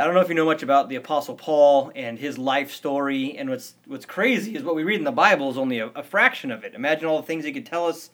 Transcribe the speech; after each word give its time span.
I 0.00 0.04
don't 0.04 0.14
know 0.14 0.20
if 0.20 0.28
you 0.28 0.34
know 0.34 0.44
much 0.44 0.62
about 0.62 0.88
the 0.88 0.96
Apostle 0.96 1.34
Paul 1.34 1.92
and 1.94 2.18
his 2.18 2.38
life 2.38 2.72
story. 2.72 3.36
And 3.38 3.50
what's 3.50 3.74
what's 3.86 4.06
crazy 4.06 4.56
is 4.56 4.62
what 4.62 4.74
we 4.74 4.82
read 4.82 4.98
in 4.98 5.04
the 5.04 5.12
Bible 5.12 5.50
is 5.50 5.58
only 5.58 5.78
a, 5.78 5.88
a 5.88 6.02
fraction 6.02 6.50
of 6.50 6.64
it. 6.64 6.74
Imagine 6.74 7.06
all 7.06 7.20
the 7.20 7.26
things 7.26 7.44
he 7.44 7.52
could 7.52 7.66
tell 7.66 7.86
us 7.86 8.10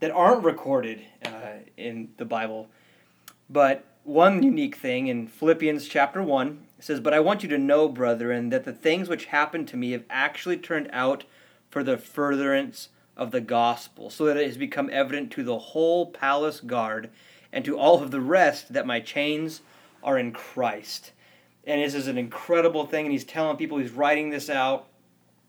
that 0.00 0.10
aren't 0.10 0.44
recorded 0.44 1.02
uh, 1.24 1.58
in 1.76 2.08
the 2.16 2.24
Bible. 2.24 2.68
But 3.48 3.84
one 4.04 4.42
unique 4.42 4.76
thing 4.76 5.08
in 5.08 5.28
Philippians 5.28 5.86
chapter 5.86 6.22
1 6.22 6.66
says, 6.78 7.00
But 7.00 7.12
I 7.12 7.20
want 7.20 7.42
you 7.42 7.48
to 7.50 7.58
know, 7.58 7.88
brethren, 7.88 8.48
that 8.48 8.64
the 8.64 8.72
things 8.72 9.08
which 9.08 9.26
happened 9.26 9.68
to 9.68 9.76
me 9.76 9.92
have 9.92 10.04
actually 10.08 10.56
turned 10.56 10.88
out 10.92 11.24
for 11.70 11.84
the 11.84 11.98
furtherance 11.98 12.88
of 13.16 13.30
the 13.30 13.40
gospel, 13.40 14.08
so 14.08 14.24
that 14.24 14.36
it 14.36 14.46
has 14.46 14.56
become 14.56 14.88
evident 14.92 15.30
to 15.32 15.44
the 15.44 15.58
whole 15.58 16.06
palace 16.06 16.60
guard 16.60 17.10
and 17.52 17.64
to 17.64 17.78
all 17.78 18.02
of 18.02 18.10
the 18.10 18.20
rest 18.20 18.72
that 18.72 18.86
my 18.86 19.00
chains 19.00 19.60
are 20.02 20.18
in 20.18 20.32
Christ. 20.32 21.12
And 21.66 21.82
this 21.82 21.94
is 21.94 22.06
an 22.06 22.18
incredible 22.18 22.86
thing, 22.86 23.06
and 23.06 23.12
he's 23.12 23.24
telling 23.24 23.56
people, 23.56 23.78
he's 23.78 23.90
writing 23.90 24.30
this 24.30 24.48
out, 24.48 24.88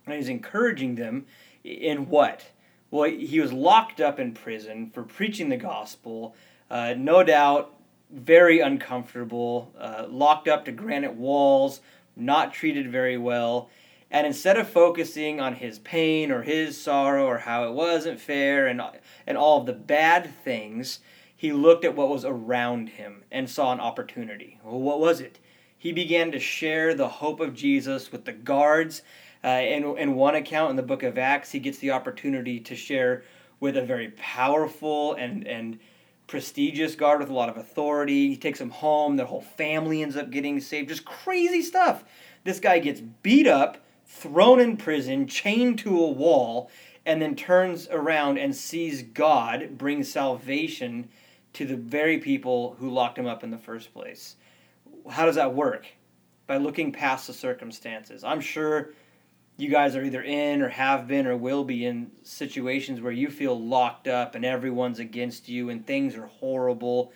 and 0.05 0.15
he's 0.15 0.29
encouraging 0.29 0.95
them 0.95 1.25
in 1.63 2.09
what? 2.09 2.45
Well, 2.89 3.09
he 3.09 3.39
was 3.39 3.53
locked 3.53 4.01
up 4.01 4.19
in 4.19 4.33
prison 4.33 4.91
for 4.93 5.03
preaching 5.03 5.49
the 5.49 5.57
gospel, 5.57 6.35
uh, 6.69 6.95
no 6.97 7.23
doubt 7.23 7.73
very 8.11 8.59
uncomfortable, 8.59 9.71
uh, 9.79 10.05
locked 10.09 10.47
up 10.47 10.65
to 10.65 10.71
granite 10.71 11.13
walls, 11.13 11.79
not 12.15 12.53
treated 12.53 12.91
very 12.91 13.17
well. 13.17 13.69
And 14.09 14.27
instead 14.27 14.57
of 14.57 14.67
focusing 14.67 15.39
on 15.39 15.55
his 15.55 15.79
pain 15.79 16.31
or 16.31 16.41
his 16.41 16.79
sorrow 16.79 17.25
or 17.25 17.37
how 17.39 17.63
it 17.63 17.71
wasn't 17.71 18.19
fair 18.19 18.67
and, 18.67 18.81
and 19.25 19.37
all 19.37 19.61
of 19.61 19.65
the 19.65 19.73
bad 19.73 20.29
things, 20.43 20.99
he 21.33 21.53
looked 21.53 21.85
at 21.85 21.95
what 21.95 22.09
was 22.09 22.25
around 22.25 22.89
him 22.89 23.23
and 23.31 23.49
saw 23.49 23.71
an 23.71 23.79
opportunity. 23.79 24.59
Well, 24.63 24.81
what 24.81 24.99
was 24.99 25.21
it? 25.21 25.39
He 25.81 25.91
began 25.91 26.31
to 26.33 26.39
share 26.39 26.93
the 26.93 27.07
hope 27.07 27.39
of 27.39 27.55
Jesus 27.55 28.11
with 28.11 28.25
the 28.25 28.33
guards. 28.33 29.01
Uh, 29.43 29.47
in, 29.47 29.83
in 29.97 30.13
one 30.13 30.35
account 30.35 30.69
in 30.69 30.75
the 30.75 30.83
book 30.83 31.01
of 31.01 31.17
Acts, 31.17 31.53
he 31.53 31.57
gets 31.57 31.79
the 31.79 31.89
opportunity 31.89 32.59
to 32.59 32.75
share 32.75 33.23
with 33.59 33.75
a 33.75 33.81
very 33.81 34.09
powerful 34.09 35.15
and, 35.15 35.47
and 35.47 35.79
prestigious 36.27 36.93
guard 36.93 37.19
with 37.19 37.31
a 37.31 37.33
lot 37.33 37.49
of 37.49 37.57
authority. 37.57 38.27
He 38.27 38.37
takes 38.37 38.61
him 38.61 38.69
home. 38.69 39.15
Their 39.15 39.25
whole 39.25 39.41
family 39.41 40.03
ends 40.03 40.15
up 40.15 40.29
getting 40.29 40.59
saved. 40.59 40.89
Just 40.89 41.03
crazy 41.03 41.63
stuff. 41.63 42.03
This 42.43 42.59
guy 42.59 42.77
gets 42.77 43.01
beat 43.01 43.47
up, 43.47 43.79
thrown 44.05 44.59
in 44.59 44.77
prison, 44.77 45.25
chained 45.25 45.79
to 45.79 45.99
a 45.99 46.11
wall, 46.11 46.69
and 47.07 47.19
then 47.19 47.35
turns 47.35 47.87
around 47.89 48.37
and 48.37 48.55
sees 48.55 49.01
God 49.01 49.79
bring 49.79 50.03
salvation 50.03 51.09
to 51.53 51.65
the 51.65 51.75
very 51.75 52.19
people 52.19 52.75
who 52.77 52.91
locked 52.91 53.17
him 53.17 53.25
up 53.25 53.43
in 53.43 53.49
the 53.49 53.57
first 53.57 53.91
place. 53.95 54.35
How 55.09 55.25
does 55.25 55.35
that 55.35 55.53
work? 55.53 55.85
By 56.47 56.57
looking 56.57 56.91
past 56.91 57.27
the 57.27 57.33
circumstances. 57.33 58.23
I'm 58.23 58.41
sure 58.41 58.93
you 59.57 59.69
guys 59.69 59.95
are 59.95 60.03
either 60.03 60.23
in 60.23 60.61
or 60.61 60.69
have 60.69 61.07
been 61.07 61.27
or 61.27 61.37
will 61.37 61.63
be 61.63 61.85
in 61.85 62.11
situations 62.23 62.99
where 62.99 63.11
you 63.11 63.29
feel 63.29 63.59
locked 63.59 64.07
up 64.07 64.35
and 64.35 64.43
everyone's 64.43 64.99
against 64.99 65.47
you 65.47 65.69
and 65.69 65.85
things 65.85 66.15
are 66.15 66.27
horrible. 66.27 67.13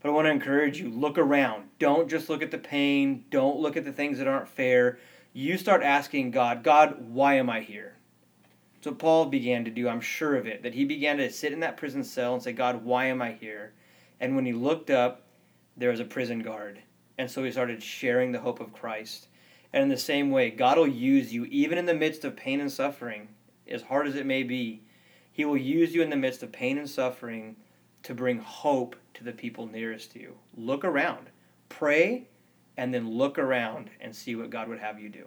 But 0.00 0.10
I 0.10 0.12
want 0.12 0.26
to 0.26 0.30
encourage 0.30 0.80
you 0.80 0.88
look 0.88 1.18
around. 1.18 1.68
Don't 1.78 2.08
just 2.08 2.28
look 2.28 2.42
at 2.42 2.50
the 2.50 2.58
pain, 2.58 3.24
don't 3.30 3.58
look 3.58 3.76
at 3.76 3.84
the 3.84 3.92
things 3.92 4.18
that 4.18 4.28
aren't 4.28 4.48
fair. 4.48 4.98
You 5.32 5.58
start 5.58 5.82
asking 5.82 6.30
God, 6.30 6.62
God, 6.62 6.96
why 7.08 7.34
am 7.34 7.50
I 7.50 7.60
here? 7.60 7.96
So 8.82 8.92
Paul 8.92 9.26
began 9.26 9.64
to 9.64 9.70
do, 9.70 9.88
I'm 9.88 10.00
sure 10.00 10.36
of 10.36 10.46
it, 10.46 10.62
that 10.62 10.74
he 10.74 10.84
began 10.84 11.18
to 11.18 11.30
sit 11.30 11.52
in 11.52 11.60
that 11.60 11.76
prison 11.76 12.02
cell 12.02 12.34
and 12.34 12.42
say, 12.42 12.52
God, 12.52 12.82
why 12.84 13.06
am 13.06 13.20
I 13.20 13.32
here? 13.32 13.74
And 14.20 14.34
when 14.36 14.46
he 14.46 14.52
looked 14.52 14.90
up, 14.90 15.26
there 15.76 15.90
was 15.90 16.00
a 16.00 16.04
prison 16.04 16.40
guard. 16.40 16.80
And 17.20 17.30
so 17.30 17.44
he 17.44 17.52
started 17.52 17.82
sharing 17.82 18.32
the 18.32 18.40
hope 18.40 18.60
of 18.60 18.72
Christ. 18.72 19.28
And 19.74 19.82
in 19.82 19.90
the 19.90 19.98
same 19.98 20.30
way, 20.30 20.48
God 20.48 20.78
will 20.78 20.86
use 20.86 21.34
you 21.34 21.44
even 21.44 21.76
in 21.76 21.84
the 21.84 21.92
midst 21.92 22.24
of 22.24 22.34
pain 22.34 22.62
and 22.62 22.72
suffering, 22.72 23.28
as 23.68 23.82
hard 23.82 24.06
as 24.06 24.14
it 24.14 24.24
may 24.24 24.42
be. 24.42 24.84
He 25.30 25.44
will 25.44 25.58
use 25.58 25.94
you 25.94 26.00
in 26.00 26.08
the 26.08 26.16
midst 26.16 26.42
of 26.42 26.50
pain 26.50 26.78
and 26.78 26.88
suffering 26.88 27.56
to 28.04 28.14
bring 28.14 28.38
hope 28.38 28.96
to 29.12 29.22
the 29.22 29.32
people 29.32 29.66
nearest 29.66 30.12
to 30.12 30.18
you. 30.18 30.36
Look 30.56 30.82
around, 30.82 31.28
pray, 31.68 32.26
and 32.78 32.94
then 32.94 33.10
look 33.10 33.38
around 33.38 33.90
and 34.00 34.16
see 34.16 34.34
what 34.34 34.48
God 34.48 34.68
would 34.68 34.78
have 34.78 34.98
you 34.98 35.10
do. 35.10 35.26